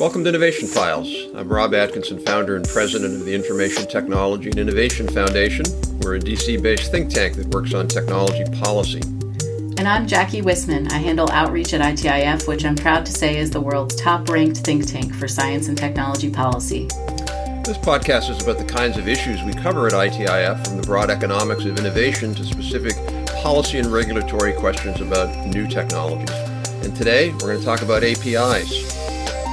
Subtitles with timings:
[0.00, 1.14] Welcome to Innovation Files.
[1.34, 5.66] I'm Rob Atkinson, founder and president of the Information Technology and Innovation Foundation.
[6.00, 9.02] We're a DC based think tank that works on technology policy.
[9.76, 10.90] And I'm Jackie Whisman.
[10.90, 14.60] I handle outreach at ITIF, which I'm proud to say is the world's top ranked
[14.60, 16.86] think tank for science and technology policy.
[17.66, 21.10] This podcast is about the kinds of issues we cover at ITIF, from the broad
[21.10, 22.96] economics of innovation to specific
[23.42, 26.34] policy and regulatory questions about new technologies.
[26.82, 28.99] And today we're going to talk about APIs.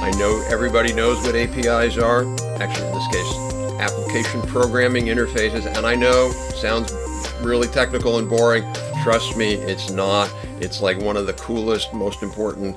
[0.08, 2.22] I know everybody knows what APIs are.
[2.62, 5.66] Actually, in this case, application programming interfaces.
[5.66, 6.90] And I know sounds
[7.42, 8.64] really technical and boring.
[9.02, 10.34] Trust me, it's not.
[10.62, 12.74] It's like one of the coolest, most important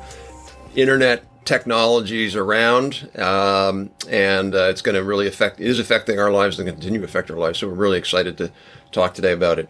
[0.76, 6.60] internet technologies around, um, and uh, it's going to really affect is affecting our lives
[6.60, 7.60] and continue to affect our lives.
[7.60, 8.52] So we're really excited to
[8.92, 9.70] talk today about it.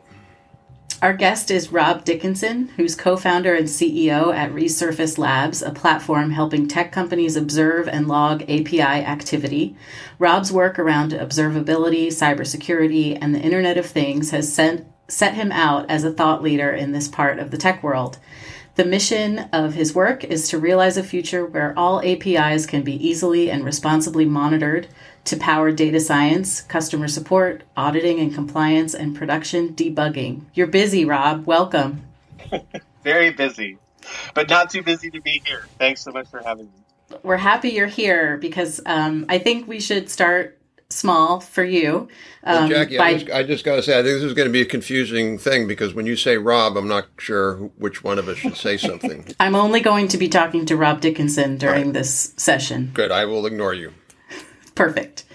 [1.01, 6.29] Our guest is Rob Dickinson, who's co founder and CEO at Resurface Labs, a platform
[6.29, 9.75] helping tech companies observe and log API activity.
[10.19, 15.89] Rob's work around observability, cybersecurity, and the Internet of Things has sent, set him out
[15.89, 18.19] as a thought leader in this part of the tech world.
[18.75, 22.93] The mission of his work is to realize a future where all APIs can be
[22.95, 24.87] easily and responsibly monitored
[25.25, 30.41] to power data science, customer support, auditing and compliance, and production debugging.
[30.53, 31.45] You're busy, Rob.
[31.45, 32.03] Welcome.
[33.03, 33.77] Very busy,
[34.33, 35.65] but not too busy to be here.
[35.77, 37.17] Thanks so much for having me.
[37.23, 42.07] We're happy you're here because um, I think we should start small for you.
[42.43, 43.05] Um, well, Jackie, by...
[43.05, 44.65] I just, I just got to say, I think this is going to be a
[44.65, 48.57] confusing thing because when you say Rob, I'm not sure which one of us should
[48.57, 49.27] say something.
[49.39, 51.93] I'm only going to be talking to Rob Dickinson during right.
[51.93, 52.91] this session.
[52.93, 53.11] Good.
[53.11, 53.93] I will ignore you.
[54.75, 55.25] Perfect.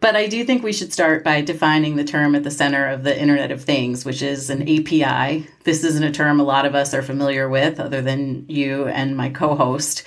[0.00, 3.04] But I do think we should start by defining the term at the center of
[3.04, 5.46] the Internet of Things, which is an API.
[5.64, 9.14] This isn't a term a lot of us are familiar with, other than you and
[9.14, 10.04] my co host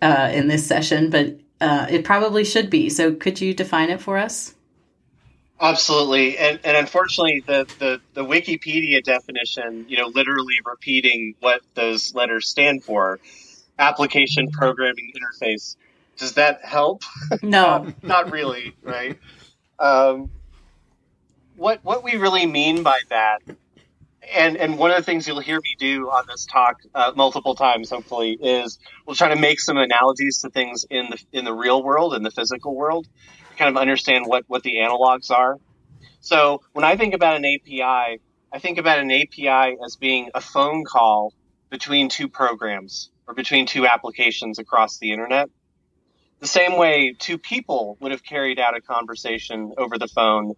[0.00, 2.88] uh, in this session, but uh, it probably should be.
[2.88, 4.54] So, could you define it for us?
[5.60, 12.14] Absolutely, and and unfortunately, the, the the Wikipedia definition, you know, literally repeating what those
[12.16, 13.20] letters stand for,
[13.78, 15.76] application programming interface,
[16.16, 17.02] does that help?
[17.42, 19.18] No, not really, right?
[19.78, 20.30] Um,
[21.56, 23.38] what what we really mean by that,
[24.34, 27.54] and and one of the things you'll hear me do on this talk uh, multiple
[27.54, 31.52] times, hopefully, is we'll try to make some analogies to things in the in the
[31.52, 33.08] real world, in the physical world,
[33.56, 35.56] kind of understand what what the analogs are.
[36.20, 38.20] So when I think about an API,
[38.52, 41.32] I think about an API as being a phone call
[41.70, 45.48] between two programs or between two applications across the internet
[46.42, 50.54] the same way two people would have carried out a conversation over the phone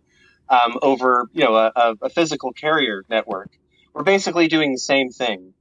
[0.49, 3.51] um, over you know a, a, physical carrier network.
[3.93, 5.53] We're basically doing the same thing.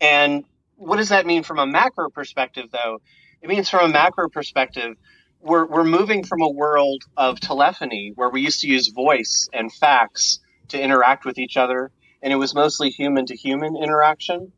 [0.00, 0.44] And
[0.76, 3.02] what does that mean from a macro perspective though?
[3.42, 4.96] It means from a macro perspective
[5.42, 9.70] we're, we're moving from a world of telephony where we used to use voice and
[9.70, 10.38] fax
[10.68, 11.90] to interact with each other
[12.22, 14.52] and it was mostly human to human interaction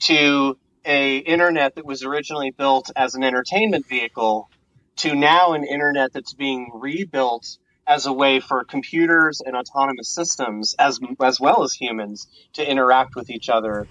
[0.00, 0.58] to
[0.88, 4.50] a internet that was originally built as an entertainment vehicle
[4.96, 7.46] to now an internet that's being rebuilt
[7.86, 13.14] as a way for computers and autonomous systems as as well as humans to interact
[13.16, 13.88] with each other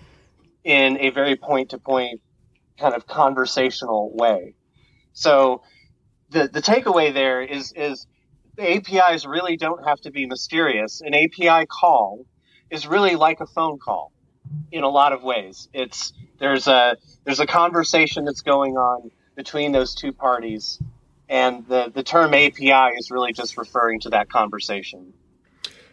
[0.63, 2.21] in a very point to point
[2.79, 4.55] kind of conversational way.
[5.13, 5.61] So
[6.29, 8.07] the the takeaway there is is
[8.59, 11.01] APIs really don't have to be mysterious.
[11.01, 12.25] An API call
[12.71, 14.11] is really like a phone call
[14.71, 15.69] in a lot of ways.
[15.73, 20.79] It's there's a there's a conversation that's going on between those two parties,
[21.29, 25.13] and the the term API is really just referring to that conversation.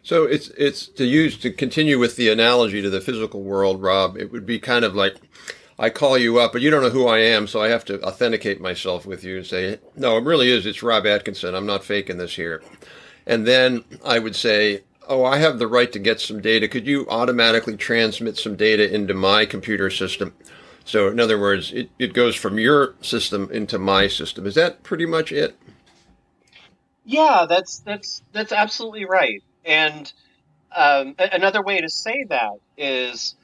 [0.03, 4.17] So it's it's to use to continue with the analogy to the physical world, Rob.
[4.17, 5.17] It would be kind of like
[5.79, 8.01] I call you up, but you don't know who I am, so I have to
[8.03, 10.67] authenticate myself with you and say, no, it really is.
[10.67, 11.55] It's Rob Atkinson.
[11.55, 12.63] I'm not faking this here.
[13.27, 16.69] And then I would say, oh, I have the right to get some data.
[16.69, 20.35] Could you automatically transmit some data into my computer system?
[20.85, 24.47] So, in other words, it, it goes from your system into my system.
[24.47, 25.56] Is that pretty much it?
[27.05, 29.43] Yeah, that's that's that's absolutely right.
[29.65, 30.12] And
[30.75, 33.35] um, another way to say that is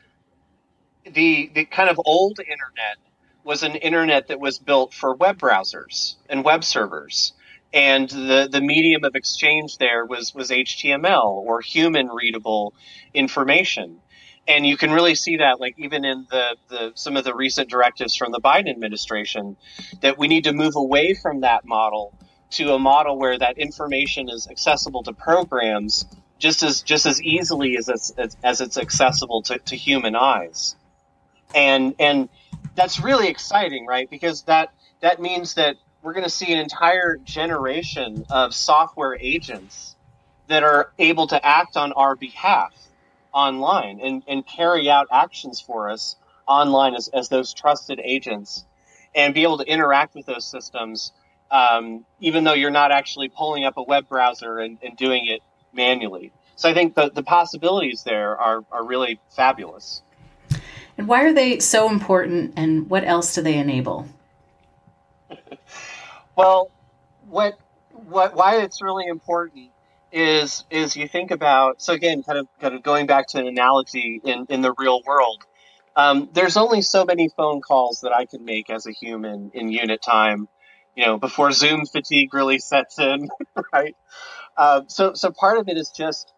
[1.05, 2.99] the the kind of old internet
[3.45, 7.33] was an internet that was built for web browsers and web servers
[7.72, 12.75] and the, the medium of exchange there was, was HTML or human readable
[13.14, 14.00] information.
[14.49, 17.70] And you can really see that, like even in the, the some of the recent
[17.70, 19.56] directives from the Biden administration,
[20.00, 22.19] that we need to move away from that model
[22.52, 26.05] to a model where that information is accessible to programs
[26.38, 30.75] just as just as easily as it's, as, as it's accessible to, to human eyes.
[31.55, 32.28] And and
[32.75, 34.08] that's really exciting, right?
[34.11, 39.97] Because that that means that we're going to see an entire generation of software agents
[40.49, 42.75] that are able to act on our behalf
[43.32, 46.17] online and, and carry out actions for us
[46.47, 48.64] online as, as those trusted agents
[49.14, 51.12] and be able to interact with those systems
[51.50, 55.43] um, even though you're not actually pulling up a web browser and, and doing it
[55.73, 56.32] manually.
[56.56, 60.03] So I think the, the possibilities there are, are really fabulous.
[60.99, 64.06] And why are they so important and what else do they enable?
[66.41, 66.71] Well,
[67.29, 67.59] what
[67.93, 69.71] what why it's really important
[70.13, 73.47] is is you think about so again kind of kind of going back to an
[73.47, 75.45] analogy in in the real world
[75.97, 79.71] um, there's only so many phone calls that I can make as a human in
[79.71, 80.49] unit time
[80.97, 83.29] you know before zoom fatigue really sets in
[83.73, 83.97] right?
[84.57, 86.33] Uh, so so part of it is just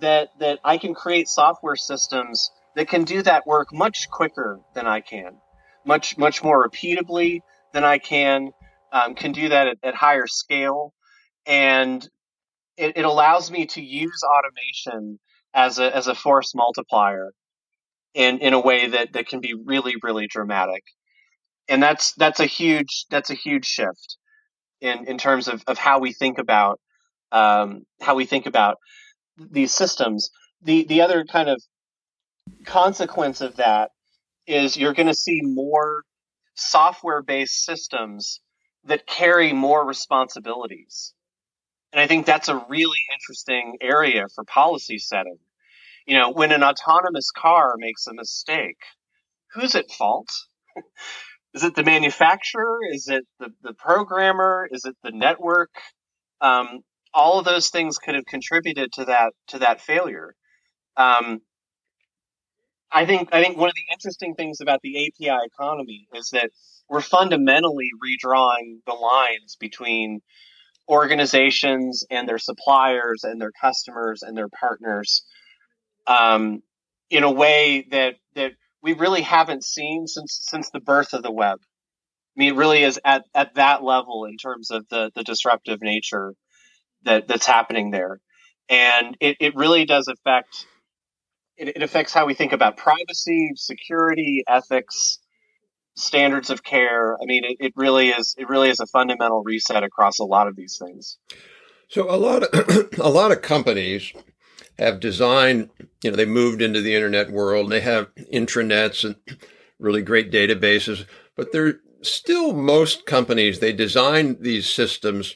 [0.00, 4.86] that that I can create software systems that can do that work much quicker than
[4.86, 5.36] I can
[5.84, 7.42] much much more repeatably
[7.72, 8.52] than I can
[8.92, 10.92] um, can do that at, at higher scale.
[11.46, 12.06] And
[12.76, 15.18] it, it allows me to use automation
[15.54, 17.32] as a as a force multiplier
[18.14, 20.82] in in a way that that can be really really dramatic.
[21.68, 24.16] And that's that's a huge that's a huge shift
[24.80, 26.80] in in terms of, of how we think about
[27.32, 28.76] um, how we think about
[29.36, 30.30] these systems.
[30.62, 31.60] The the other kind of
[32.64, 33.90] consequence of that
[34.46, 36.02] is you're going to see more
[36.54, 38.40] software based systems
[38.84, 41.14] that carry more responsibilities
[41.92, 45.38] and I think that's a really interesting area for policy setting.
[46.06, 48.78] You know, when an autonomous car makes a mistake,
[49.52, 50.28] who's at fault?
[51.54, 52.78] Is it the manufacturer?
[52.92, 54.68] Is it the, the programmer?
[54.70, 55.70] Is it the network?
[56.40, 56.80] Um,
[57.14, 60.34] all of those things could have contributed to that to that failure.
[60.96, 61.40] Um,
[62.92, 66.50] I think I think one of the interesting things about the API economy is that
[66.88, 70.20] we're fundamentally redrawing the lines between
[70.88, 75.24] organizations and their suppliers and their customers and their partners
[76.06, 76.62] um,
[77.10, 78.52] in a way that that
[78.82, 81.58] we really haven't seen since since the birth of the web.
[81.60, 85.82] I mean, it really is at, at that level in terms of the, the disruptive
[85.82, 86.34] nature
[87.02, 88.20] that, that's happening there.
[88.68, 90.66] And it, it really does affect
[91.56, 95.18] it, it affects how we think about privacy, security, ethics,
[95.98, 97.14] standards of care.
[97.14, 100.48] I mean, it, it really is it really is a fundamental reset across a lot
[100.48, 101.18] of these things.
[101.88, 104.12] So a lot of a lot of companies
[104.78, 105.70] have designed,
[106.02, 109.16] you know, they moved into the internet world and they have intranets and
[109.78, 111.04] really great databases,
[111.36, 115.34] but they're still most companies they design these systems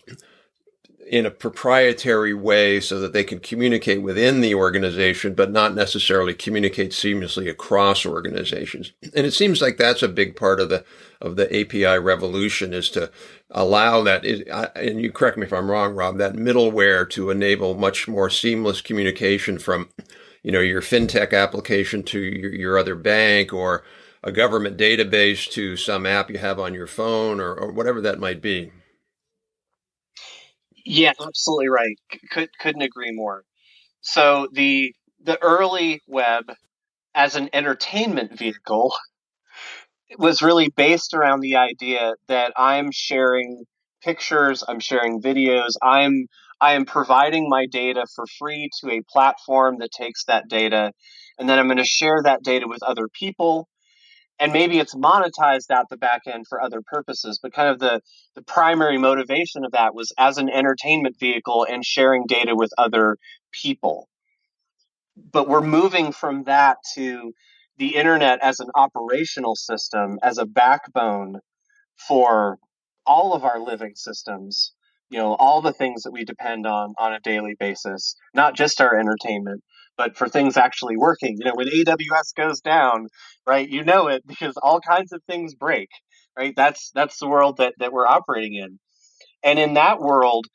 [1.12, 6.32] in a proprietary way so that they can communicate within the organization, but not necessarily
[6.32, 8.92] communicate seamlessly across organizations.
[9.14, 10.84] And it seems like that's a big part of the
[11.20, 13.10] of the API revolution is to
[13.50, 14.24] allow that.
[14.24, 16.16] And you correct me if I'm wrong, Rob.
[16.16, 19.90] That middleware to enable much more seamless communication from,
[20.42, 23.84] you know, your fintech application to your, your other bank or
[24.24, 28.18] a government database to some app you have on your phone or, or whatever that
[28.18, 28.72] might be.
[30.84, 31.96] Yeah, absolutely right.
[32.30, 33.44] Could couldn't agree more.
[34.02, 36.52] So the the early web
[37.14, 38.94] as an entertainment vehicle
[40.18, 43.64] was really based around the idea that I'm sharing
[44.02, 46.26] pictures, I'm sharing videos, I'm
[46.60, 50.92] I am providing my data for free to a platform that takes that data
[51.38, 53.68] and then I'm going to share that data with other people
[54.42, 58.00] and maybe it's monetized out the back end for other purposes but kind of the
[58.34, 63.16] the primary motivation of that was as an entertainment vehicle and sharing data with other
[63.52, 64.08] people.
[65.16, 67.32] But we're moving from that to
[67.78, 71.40] the internet as an operational system as a backbone
[72.08, 72.58] for
[73.06, 74.72] all of our living systems
[75.10, 78.80] you know all the things that we depend on on a daily basis not just
[78.80, 79.62] our entertainment
[80.02, 81.36] but for things actually working.
[81.38, 83.06] You know, when AWS goes down,
[83.46, 85.88] right, you know it because all kinds of things break,
[86.36, 86.54] right?
[86.56, 88.80] That's that's the world that, that we're operating in.
[89.44, 90.46] And in that world,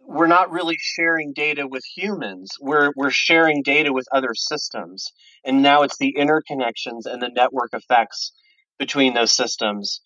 [0.00, 2.48] we're not really sharing data with humans.
[2.62, 5.12] We're we're sharing data with other systems.
[5.44, 8.32] And now it's the interconnections and the network effects
[8.78, 10.00] between those systems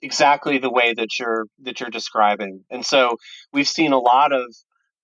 [0.00, 2.62] exactly the way that you're that you're describing.
[2.70, 3.16] And so
[3.52, 4.54] we've seen a lot of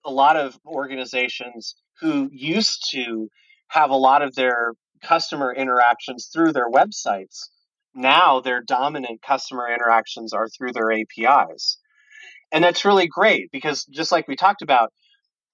[0.04, 3.28] a lot of organizations who used to
[3.68, 4.72] have a lot of their
[5.02, 7.48] customer interactions through their websites.
[7.94, 11.78] Now their dominant customer interactions are through their APIs.
[12.52, 14.92] And that's really great because just like we talked about,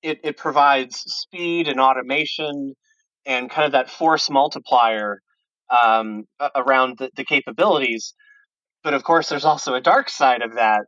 [0.03, 2.75] it, it provides speed and automation
[3.27, 5.21] and kind of that force multiplier
[5.71, 8.15] um, around the, the capabilities.
[8.83, 10.83] but of course, there's also a dark side of that,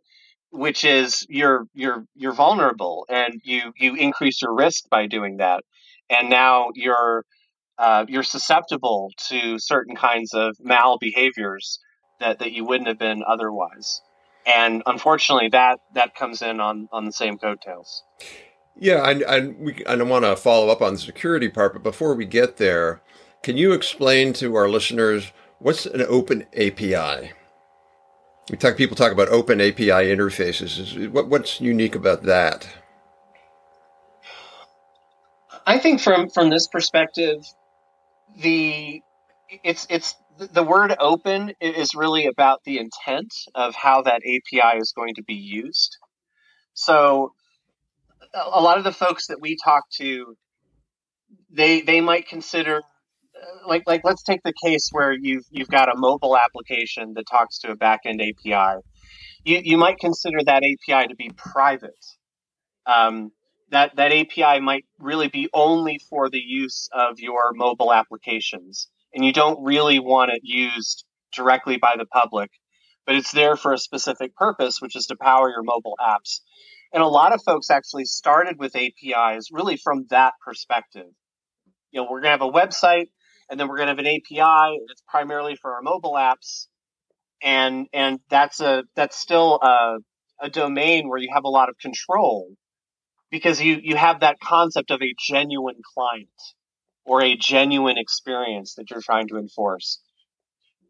[0.53, 5.65] which is you're you're you're vulnerable and you you increase your risk by doing that,
[6.11, 7.25] and now you're
[7.79, 11.81] uh, you're susceptible to certain kinds of mal behaviors
[12.21, 14.01] that, that you wouldn't have been otherwise.
[14.47, 18.03] And unfortunately, that that comes in on on the same coattails.
[18.77, 22.15] Yeah, and I, we, I want to follow up on the security part, but before
[22.15, 23.03] we get there,
[23.43, 27.33] can you explain to our listeners what's an open API?
[28.53, 28.77] We talk.
[28.77, 31.09] People talk about open API interfaces.
[31.09, 32.69] What, what's unique about that?
[35.67, 37.39] I think from from this perspective,
[38.39, 39.01] the
[39.65, 44.93] it's it's the word open is really about the intent of how that API is
[44.95, 45.97] going to be used.
[46.75, 47.33] So
[48.35, 50.37] a lot of the folks that we talk to,
[51.51, 52.83] they they might consider
[53.67, 57.59] like like let's take the case where you've you've got a mobile application that talks
[57.61, 58.81] to a backend API.
[59.45, 62.05] You you might consider that API to be private.
[62.87, 63.33] Um,
[63.71, 69.25] that that API might really be only for the use of your mobile applications, and
[69.25, 72.51] you don't really want it used directly by the public,
[73.07, 76.41] but it's there for a specific purpose, which is to power your mobile apps.
[76.93, 81.07] And a lot of folks actually started with APIs really from that perspective.
[81.91, 83.09] You know, we're going to have a website
[83.53, 86.69] and then we're going to have an API that's primarily for our mobile apps.
[87.43, 89.99] And, and that's a, that's still a,
[90.41, 92.49] a domain where you have a lot of control
[93.31, 96.31] because you, you have that concept of a genuine client
[97.05, 100.01] or a genuine experience that you're trying to enforce.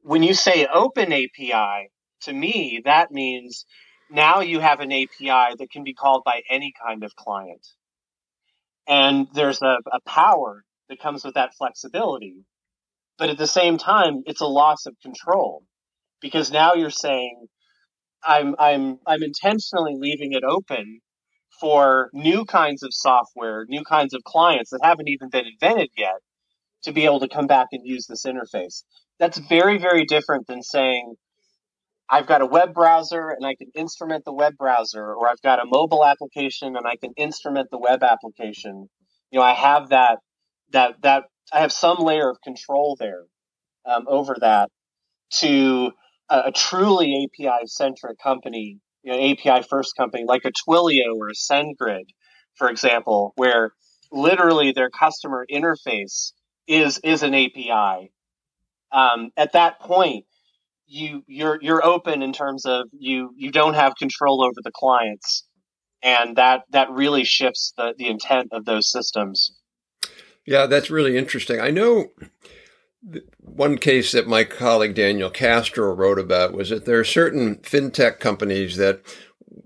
[0.03, 1.91] When you say open API,
[2.23, 3.67] to me, that means
[4.09, 7.67] now you have an API that can be called by any kind of client.
[8.87, 12.45] And there's a, a power that comes with that flexibility.
[13.23, 15.63] But at the same time, it's a loss of control
[16.21, 17.47] because now you're saying,
[18.25, 20.99] I'm, I'm, I'm intentionally leaving it open
[21.61, 26.17] for new kinds of software, new kinds of clients that haven't even been invented yet
[26.83, 28.83] to be able to come back and use this interface.
[29.21, 31.15] That's very, very different than saying,
[32.11, 35.61] I've got a web browser and I can instrument the web browser, or I've got
[35.61, 38.89] a mobile application and I can instrument the web application.
[39.31, 40.19] You know, I have that
[40.73, 43.25] that that I have some layer of control there
[43.87, 44.71] um, over that
[45.41, 45.93] to
[46.29, 51.29] a, a truly API centric company, you know, API first company like a Twilio or
[51.29, 52.07] a SendGrid,
[52.55, 53.73] for example, where
[54.11, 56.33] literally their customer interface
[56.67, 58.13] is is an API.
[58.93, 60.27] Um, at that point,
[60.87, 65.47] you you're you're open in terms of you you don't have control over the clients
[66.03, 69.57] and that that really shifts the the intent of those systems
[70.47, 71.61] yeah that's really interesting.
[71.61, 72.11] I know
[73.41, 78.21] one case that my colleague daniel castro wrote about was that there are certain fintech
[78.21, 79.01] companies that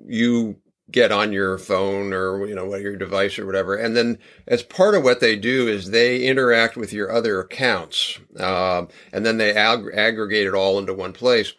[0.06, 0.56] you
[0.90, 4.95] get on your phone or you know your device or whatever and then as part
[4.95, 9.52] of what they do is they interact with your other accounts uh, and then they
[9.52, 11.52] ag- aggregate it all into one place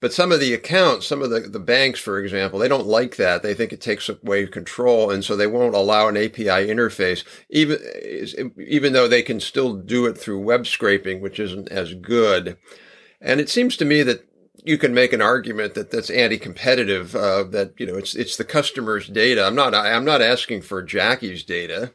[0.00, 3.16] but some of the accounts some of the, the banks for example they don't like
[3.16, 7.24] that they think it takes away control and so they won't allow an api interface
[7.50, 7.78] even
[8.58, 12.56] even though they can still do it through web scraping which isn't as good
[13.20, 14.24] and it seems to me that
[14.64, 17.14] you can make an argument that that's anti-competitive.
[17.14, 19.46] Uh, that you know, it's it's the customer's data.
[19.46, 21.92] I'm not I'm not asking for Jackie's data.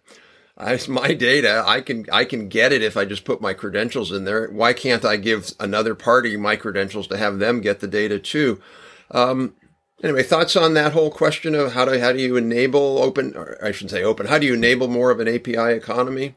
[0.62, 1.64] It's my data.
[1.66, 4.50] I can I can get it if I just put my credentials in there.
[4.52, 8.62] Why can't I give another party my credentials to have them get the data too?
[9.12, 9.56] Um,
[10.04, 13.36] anyway, thoughts on that whole question of how do how do you enable open?
[13.64, 14.28] I shouldn't say open.
[14.28, 16.36] How do you enable more of an API economy?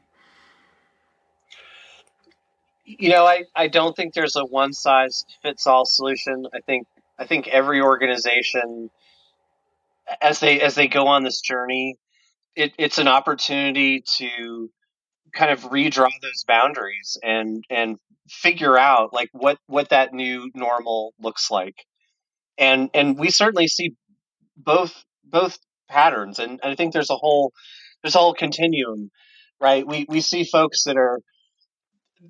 [2.87, 6.47] you know, I, I don't think there's a one size fits all solution.
[6.55, 6.87] I think
[7.19, 8.91] I think every organization
[10.21, 11.97] as they as they go on this journey,
[12.57, 14.71] it, it's an opportunity to
[15.35, 17.97] kind of redraw those boundaries and and
[18.29, 21.77] figure out like what what that new normal looks like.
[22.59, 23.95] And and we certainly see
[24.57, 25.59] both both
[25.89, 27.53] patterns and, and I think there's a whole
[28.03, 29.11] there's a whole continuum,
[29.61, 29.87] right?
[29.87, 31.21] We we see folks that are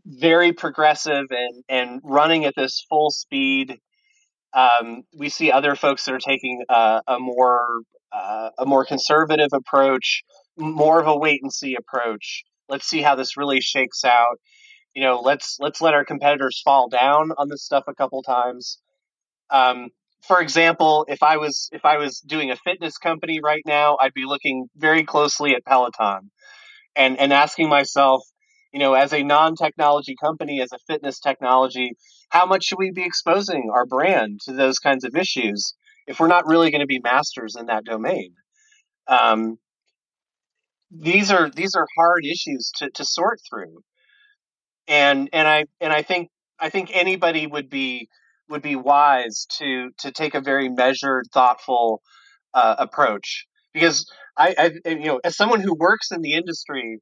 [0.05, 3.79] very progressive and, and running at this full speed.
[4.55, 7.81] Um, we see other folks that are taking uh, a more
[8.13, 10.23] uh, a more conservative approach,
[10.57, 12.45] more of a wait and see approach.
[12.69, 14.41] Let's see how this really shakes out.
[14.95, 18.79] You know, let's let's let our competitors fall down on this stuff a couple times.
[19.51, 19.91] Um,
[20.27, 24.15] for example, if I was if I was doing a fitness company right now, I'd
[24.15, 26.31] be looking very closely at Peloton
[26.97, 28.23] and and asking myself,
[28.77, 31.93] you know, as a non-technology company, as a fitness technology,
[32.29, 35.73] how much should we be exposing our brand to those kinds of issues
[36.07, 38.35] if we're not really going to be masters in that domain?
[39.09, 39.57] Um,
[40.91, 43.81] these are these are hard issues to, to sort through,
[44.87, 46.29] and and I and I think
[46.61, 48.11] I think anybody would be
[48.51, 52.03] would be wise to to take a very measured, thoughtful
[52.53, 54.07] uh, approach because
[54.37, 57.01] I, I you know as someone who works in the industry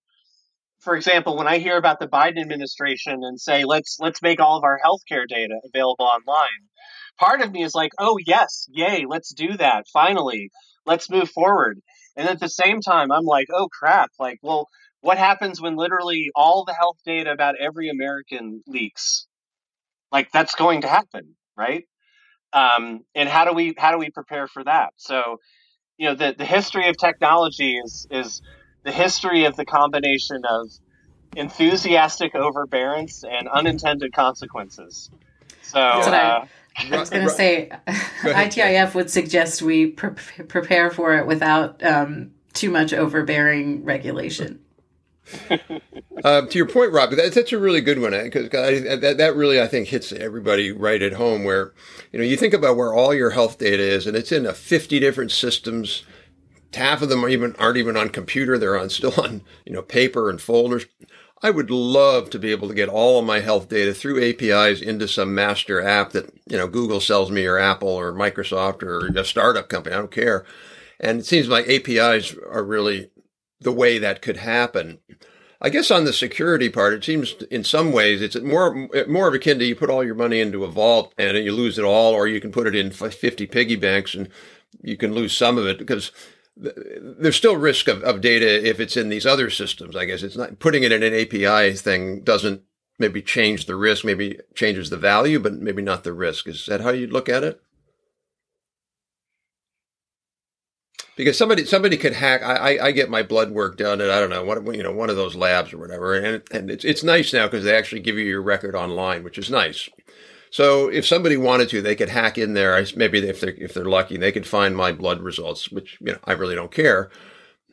[0.84, 4.58] for example, when I hear about the Biden administration and say let's let's make all
[4.58, 6.68] of our healthcare data available online,
[7.18, 9.86] part of me is like, oh yes, yay, let's do that.
[9.92, 10.50] Finally,
[10.86, 11.80] let's move forward.
[12.16, 14.68] And at the same time, I'm like, oh crap, like, well,
[15.00, 19.26] what happens when literally all the health data about every American leaks?
[20.12, 21.84] Like that's going to happen, right?
[22.52, 24.90] Um, and how do we how do we prepare for that?
[24.96, 25.38] So,
[25.98, 28.42] you know, the the history of technology is is
[28.84, 30.70] the history of the combination of
[31.36, 35.10] enthusiastic overbearance and unintended consequences.
[35.62, 41.26] So, uh, I was going to say, ITIF would suggest we pre- prepare for it
[41.26, 44.60] without um, too much overbearing regulation.
[45.50, 49.34] uh, to your point, Rob, that's, that's a really good one because eh, that, that
[49.34, 51.44] really I think hits everybody right at home.
[51.44, 51.72] Where
[52.12, 54.52] you know you think about where all your health data is, and it's in a
[54.52, 56.04] fifty different systems.
[56.74, 59.82] Half of them are even aren't even on computer; they're on still on you know
[59.82, 60.86] paper and folders.
[61.44, 64.80] I would love to be able to get all of my health data through APIs
[64.80, 69.08] into some master app that, you know, Google sells me or Apple or Microsoft or
[69.08, 69.94] a startup company.
[69.94, 70.46] I don't care.
[70.98, 73.10] And it seems like APIs are really
[73.60, 75.00] the way that could happen.
[75.60, 79.34] I guess on the security part, it seems in some ways it's more more of
[79.34, 82.12] akin to you put all your money into a vault and you lose it all,
[82.14, 84.28] or you can put it in 50 piggy banks and
[84.82, 86.10] you can lose some of it because
[86.56, 89.96] there's still risk of, of data if it's in these other systems.
[89.96, 92.62] I guess it's not putting it in an API thing doesn't
[92.98, 96.46] maybe change the risk, maybe changes the value, but maybe not the risk.
[96.46, 97.60] Is that how you look at it?
[101.16, 102.42] Because somebody somebody could hack.
[102.42, 105.10] I, I, get my blood work done at I don't know what you know one
[105.10, 108.18] of those labs or whatever, and and it's it's nice now because they actually give
[108.18, 109.88] you your record online, which is nice.
[110.54, 112.80] So if somebody wanted to, they could hack in there.
[112.94, 116.18] Maybe if they're if they're lucky, they could find my blood results, which you know
[116.26, 117.10] I really don't care.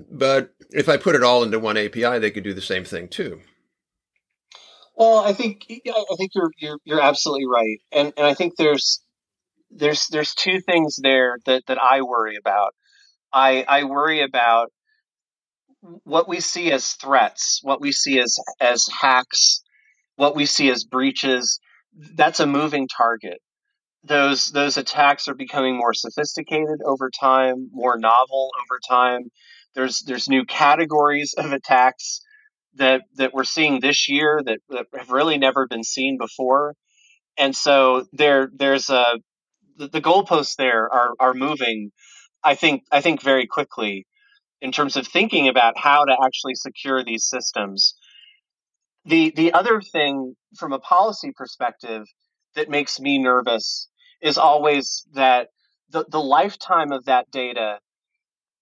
[0.10, 3.08] But if I put it all into one API, they could do the same thing
[3.08, 3.40] too.
[4.96, 9.04] Well, I think I think you're you're you're absolutely right, and and I think there's
[9.70, 12.74] there's there's two things there that that I worry about.
[13.32, 14.72] I I worry about
[15.82, 19.62] what we see as threats, what we see as as hacks,
[20.16, 21.60] what we see as breaches
[22.16, 23.40] that's a moving target.
[24.04, 29.30] Those those attacks are becoming more sophisticated over time, more novel over time.
[29.76, 32.22] There's there's new categories of attacks
[32.76, 36.76] that that we're seeing this year that, that have really never been seen before.
[37.38, 39.20] And so there there's a
[39.78, 41.92] the, the goalposts there are are moving
[42.44, 44.08] I think I think very quickly
[44.62, 47.96] in terms of thinking about how to actually secure these systems
[49.06, 52.04] the the other thing from a policy perspective
[52.56, 53.88] that makes me nervous
[54.22, 55.48] is always that
[55.90, 57.80] the, the lifetime of that data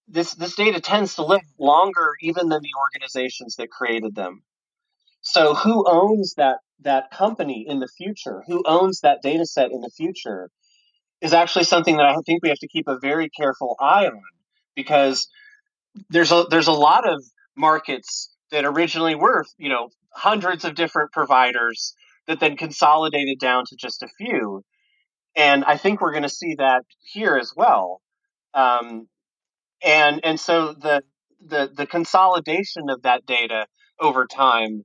[0.08, 4.42] this this data tends to live longer even than the organizations that created them.
[5.22, 8.42] So who owns that that company in the future?
[8.46, 10.50] Who owns that data set in the future
[11.20, 14.22] is actually something that I think we have to keep a very careful eye on
[14.74, 15.28] because
[16.08, 17.22] there's a there's a lot of
[17.56, 21.94] markets that originally were, you know, hundreds of different providers
[22.26, 24.62] that then consolidated down to just a few.
[25.36, 28.00] And I think we're going to see that here as well.
[28.54, 29.08] Um,
[29.84, 31.02] and and so the
[31.44, 33.66] the the consolidation of that data
[33.98, 34.84] over time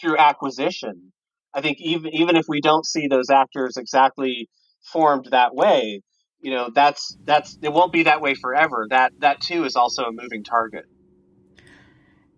[0.00, 1.12] through acquisition.
[1.54, 4.48] I think even even if we don't see those actors exactly
[4.92, 6.02] formed that way,
[6.40, 8.86] you know, that's that's it won't be that way forever.
[8.90, 10.84] That that too is also a moving target.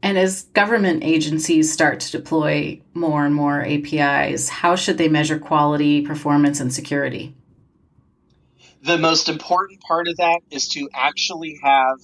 [0.02, 5.38] And as government agencies start to deploy more and more APIs, how should they measure
[5.38, 7.34] quality, performance, and security?
[8.82, 11.98] The most important part of that is to actually have,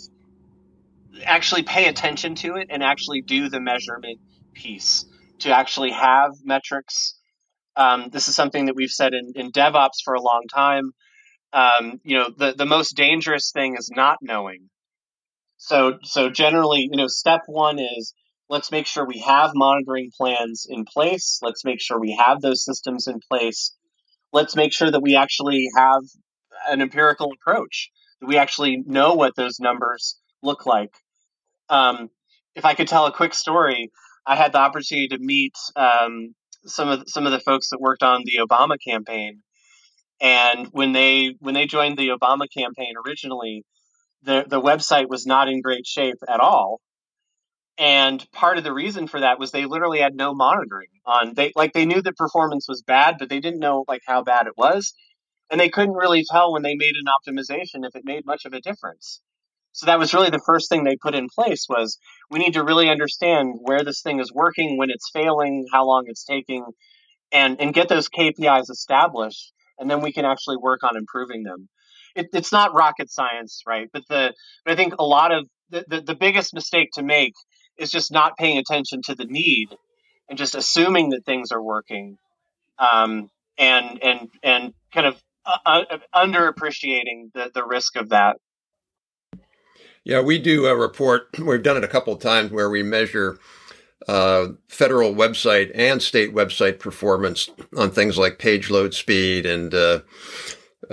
[1.25, 4.19] actually pay attention to it and actually do the measurement
[4.55, 5.05] piece,
[5.41, 7.15] to actually have metrics.
[7.77, 10.91] Um, this is something that we've said in, in DevOps for a long time.
[11.53, 14.69] Um, you know, the, the most dangerous thing is not knowing
[15.67, 18.13] so, so generally, you know, step one is
[18.51, 21.39] let's make sure we have monitoring plans in place.
[21.41, 23.75] Let's make sure we have those systems in place.
[24.31, 26.03] Let's make sure that we actually have
[26.69, 27.89] an empirical approach,
[28.21, 30.93] that we actually know what those numbers look like.
[31.71, 32.11] Um,
[32.55, 33.91] if I could tell a quick story,
[34.27, 36.35] I had the opportunity to meet um,
[36.67, 39.41] some of some of the folks that worked on the Obama campaign,
[40.21, 43.65] and when they when they joined the Obama campaign originally,
[44.25, 46.81] the the website was not in great shape at all.
[47.77, 51.53] And part of the reason for that was they literally had no monitoring on they
[51.57, 54.55] like they knew that performance was bad, but they didn't know like how bad it
[54.57, 54.95] was.
[55.51, 58.53] And they couldn't really tell when they made an optimization if it made much of
[58.55, 59.21] a difference.
[59.73, 61.99] So that was really the first thing they put in place was
[62.31, 66.05] we need to really understand where this thing is working, when it's failing, how long
[66.07, 66.65] it's taking,
[67.33, 71.69] and and get those KPIs established, and then we can actually work on improving them.
[72.15, 73.89] It, it's not rocket science, right?
[73.93, 77.35] But the but I think a lot of the, the, the biggest mistake to make
[77.77, 79.69] is just not paying attention to the need
[80.29, 82.17] and just assuming that things are working,
[82.79, 85.59] um, and and and kind of uh,
[85.91, 88.37] uh underappreciating the the risk of that.
[90.05, 91.29] Yeah, we do a report.
[91.39, 93.39] We've done it a couple of times where we measure
[94.07, 100.01] uh, federal website and state website performance on things like page load speed and uh,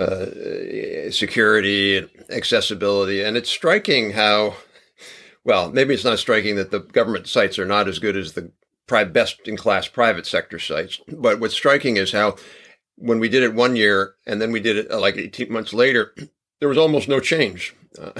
[0.02, 3.22] uh, security and accessibility.
[3.22, 4.56] And it's striking how,
[5.44, 8.50] well, maybe it's not striking that the government sites are not as good as the
[8.86, 11.00] best in class private sector sites.
[11.08, 12.36] But what's striking is how
[12.96, 15.72] when we did it one year and then we did it uh, like 18 months
[15.72, 16.14] later,
[16.60, 17.74] there was almost no change.
[17.98, 18.12] Uh,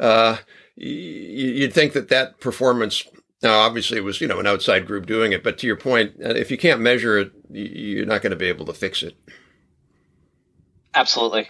[0.00, 0.36] uh,
[0.76, 3.06] you'd think that that performance
[3.42, 6.14] now obviously it was you know an outside group doing it but to your point
[6.24, 9.14] uh, if you can't measure it you're not going to be able to fix it
[10.94, 11.48] absolutely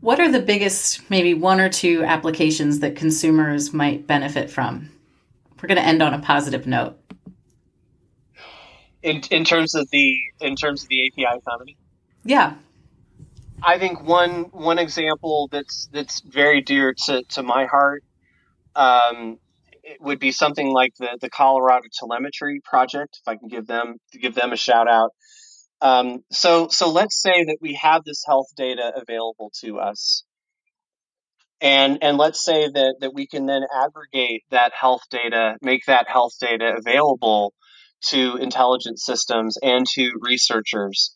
[0.00, 4.90] what are the biggest maybe one or two applications that consumers might benefit from
[5.60, 6.96] we're going to end on a positive note
[9.02, 11.76] in, in terms of the in terms of the api economy
[12.24, 12.54] yeah
[13.66, 18.04] I think one one example that's that's very dear to, to my heart
[18.76, 19.38] um,
[19.82, 23.20] it would be something like the the Colorado Telemetry Project.
[23.20, 25.12] If I can give them give them a shout out.
[25.84, 30.24] Um, so so let's say that we have this health data available to us,
[31.60, 36.08] and and let's say that that we can then aggregate that health data, make that
[36.08, 37.54] health data available
[38.08, 41.14] to intelligence systems and to researchers.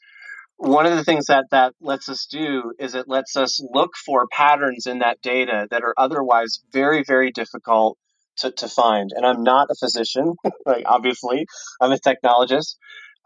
[0.59, 4.27] One of the things that that lets us do is it lets us look for
[4.33, 7.99] patterns in that data that are otherwise very very difficult
[8.39, 9.11] to, to find.
[9.17, 10.35] And i'm not a physician
[10.67, 11.47] like obviously.
[11.81, 12.77] I'm a technologist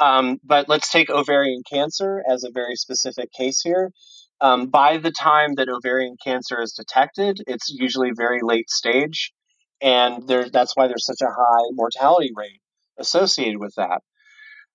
[0.03, 3.93] um, but let's take ovarian cancer as a very specific case here.
[4.41, 9.33] Um, by the time that ovarian cancer is detected it's usually very late stage.
[9.81, 12.61] And there, that's why there's such a high mortality rate
[12.99, 14.01] associated with that.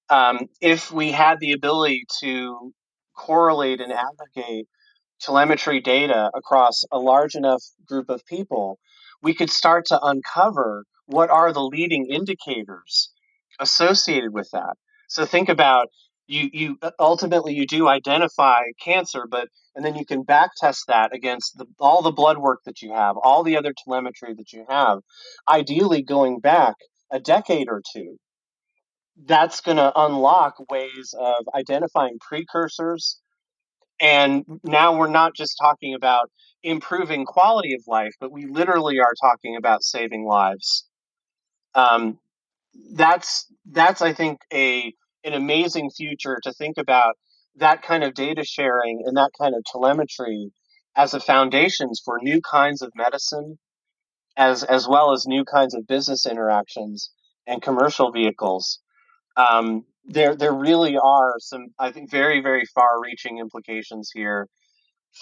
[0.10, 2.74] Um, if we had the ability to
[3.18, 4.68] correlate and aggregate
[5.20, 8.80] telemetry data across a large enough group of people,
[9.22, 13.12] we could start to uncover what are the leading indicators
[13.60, 14.76] associated with that.
[15.08, 15.88] So think about
[16.28, 20.86] you you uh, ultimately you do identify cancer, but and then you can back test
[20.88, 24.54] that against the, all the blood work that you have, all the other telemetry that
[24.54, 25.00] you have,
[25.48, 26.76] ideally going back
[27.12, 28.17] a decade or two
[29.26, 33.20] that's going to unlock ways of identifying precursors.
[34.00, 36.30] And now we're not just talking about
[36.63, 40.88] improving quality of life, but we literally are talking about saving lives.
[41.76, 42.20] Um,
[42.94, 47.16] that's that's I think a an amazing future to think about
[47.58, 50.52] that kind of data sharing and that kind of telemetry
[50.96, 53.58] as a foundations for new kinds of medicine,
[54.38, 57.12] as as well as new kinds of business interactions
[57.48, 58.80] and commercial vehicles
[59.38, 64.48] um, there there really are some I think very very far reaching implications here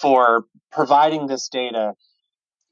[0.00, 1.92] for providing this data.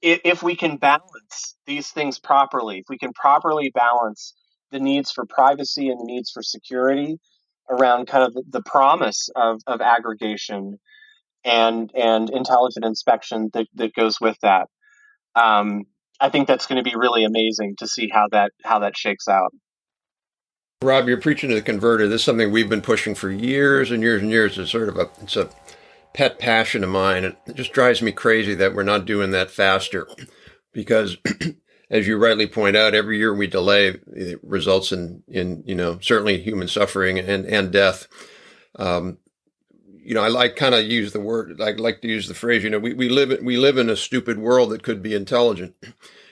[0.03, 4.35] If, if we can balance these things properly, if we can properly balance
[4.75, 7.19] the needs for privacy and the needs for security
[7.71, 10.79] around kind of the promise of, of aggregation
[11.45, 14.67] and and intelligent inspection that, that goes with that.
[15.35, 15.85] Um,
[16.21, 19.29] I think that's going to be really amazing to see how that how that shakes
[19.29, 19.53] out.
[20.83, 22.09] Rob, you're preaching to the converter.
[22.09, 24.59] This is something we've been pushing for years and years and years.
[24.59, 25.49] It's sort of a it's a
[26.13, 27.25] pet passion of mine.
[27.25, 30.07] It just drives me crazy that we're not doing that faster,
[30.73, 31.17] because
[31.95, 35.99] as you rightly point out, every year we delay it results in in you know
[36.01, 38.09] certainly human suffering and and death.
[38.77, 39.19] Um,
[40.03, 41.61] you know, I like kind of use the word.
[41.63, 42.65] I like to use the phrase.
[42.65, 45.75] You know, we, we live we live in a stupid world that could be intelligent,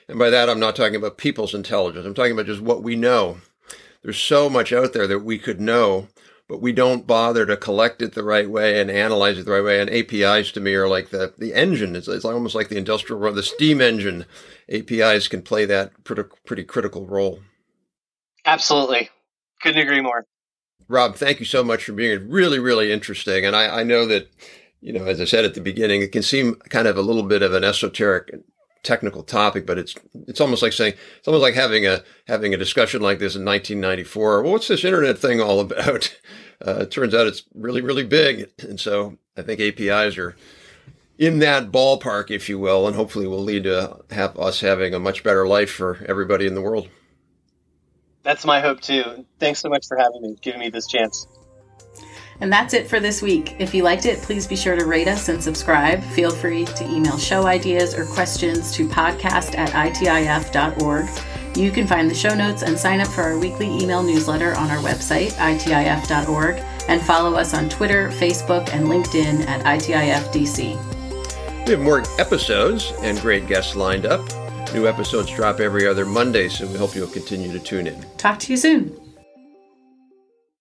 [0.08, 2.04] and by that I'm not talking about people's intelligence.
[2.04, 3.38] I'm talking about just what we know
[4.02, 6.08] there's so much out there that we could know
[6.48, 9.64] but we don't bother to collect it the right way and analyze it the right
[9.64, 9.80] way.
[9.80, 11.96] And APIs to me are like the, the engine.
[11.96, 14.26] It's, it's almost like the industrial, the steam engine.
[14.68, 17.40] APIs can play that pretty, pretty critical role.
[18.44, 19.08] Absolutely.
[19.62, 20.26] Couldn't agree more.
[20.88, 23.46] Rob, thank you so much for being really, really interesting.
[23.46, 24.28] And I, I know that,
[24.80, 27.22] you know, as I said at the beginning, it can seem kind of a little
[27.22, 28.30] bit of an esoteric
[28.82, 29.94] technical topic, but it's
[30.26, 33.44] it's almost like saying it's almost like having a having a discussion like this in
[33.44, 34.42] 1994.
[34.42, 36.16] Well, what's this internet thing all about?
[36.64, 40.36] Uh, it turns out it's really really big, and so I think APIs are
[41.18, 45.00] in that ballpark, if you will, and hopefully will lead to have us having a
[45.00, 46.88] much better life for everybody in the world.
[48.22, 49.26] That's my hope too.
[49.40, 51.26] Thanks so much for having me, giving me this chance.
[52.42, 53.54] And that's it for this week.
[53.60, 56.02] If you liked it, please be sure to rate us and subscribe.
[56.02, 61.08] Feel free to email show ideas or questions to podcast at itif.org.
[61.56, 64.70] You can find the show notes and sign up for our weekly email newsletter on
[64.70, 66.56] our website, itif.org,
[66.88, 71.66] and follow us on Twitter, Facebook, and LinkedIn at ITIFDC.
[71.66, 74.20] We have more episodes and great guests lined up.
[74.74, 78.04] New episodes drop every other Monday, so we hope you'll continue to tune in.
[78.16, 79.01] Talk to you soon.